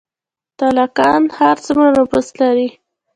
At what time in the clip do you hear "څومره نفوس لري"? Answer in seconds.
1.65-2.67